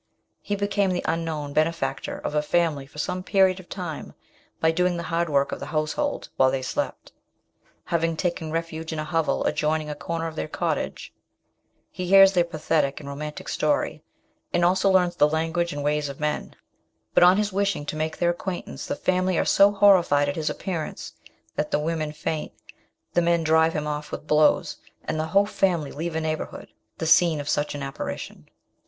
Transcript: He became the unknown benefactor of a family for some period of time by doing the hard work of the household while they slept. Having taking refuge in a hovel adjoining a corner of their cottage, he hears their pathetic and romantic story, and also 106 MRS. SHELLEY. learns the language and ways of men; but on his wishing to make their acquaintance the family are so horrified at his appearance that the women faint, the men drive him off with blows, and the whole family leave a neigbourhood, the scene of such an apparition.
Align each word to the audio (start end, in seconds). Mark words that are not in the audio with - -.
He 0.41 0.55
became 0.55 0.89
the 0.89 1.05
unknown 1.07 1.53
benefactor 1.53 2.17
of 2.17 2.33
a 2.33 2.41
family 2.41 2.87
for 2.87 2.97
some 2.97 3.21
period 3.21 3.59
of 3.59 3.69
time 3.69 4.15
by 4.59 4.71
doing 4.71 4.97
the 4.97 5.03
hard 5.13 5.29
work 5.29 5.51
of 5.51 5.59
the 5.59 5.67
household 5.67 6.29
while 6.37 6.49
they 6.49 6.63
slept. 6.63 7.11
Having 7.85 8.17
taking 8.17 8.49
refuge 8.49 8.91
in 8.91 8.97
a 8.97 9.03
hovel 9.03 9.43
adjoining 9.45 9.91
a 9.91 9.95
corner 9.95 10.25
of 10.25 10.35
their 10.35 10.47
cottage, 10.47 11.13
he 11.91 12.07
hears 12.07 12.33
their 12.33 12.43
pathetic 12.43 12.99
and 12.99 13.07
romantic 13.07 13.47
story, 13.47 14.01
and 14.51 14.65
also 14.65 14.89
106 14.89 14.91
MRS. 14.91 14.97
SHELLEY. 14.97 15.05
learns 15.05 15.15
the 15.31 15.37
language 15.37 15.73
and 15.73 15.83
ways 15.83 16.09
of 16.09 16.19
men; 16.19 16.55
but 17.13 17.21
on 17.21 17.37
his 17.37 17.53
wishing 17.53 17.85
to 17.85 17.95
make 17.95 18.17
their 18.17 18.31
acquaintance 18.31 18.87
the 18.87 18.95
family 18.95 19.37
are 19.37 19.45
so 19.45 19.71
horrified 19.71 20.27
at 20.27 20.35
his 20.35 20.49
appearance 20.49 21.13
that 21.55 21.69
the 21.69 21.77
women 21.77 22.11
faint, 22.11 22.51
the 23.13 23.21
men 23.21 23.43
drive 23.43 23.73
him 23.73 23.85
off 23.85 24.11
with 24.11 24.25
blows, 24.25 24.77
and 25.03 25.19
the 25.19 25.27
whole 25.27 25.45
family 25.45 25.91
leave 25.91 26.15
a 26.15 26.21
neigbourhood, 26.21 26.69
the 26.97 27.05
scene 27.05 27.39
of 27.39 27.47
such 27.47 27.75
an 27.75 27.83
apparition. 27.83 28.49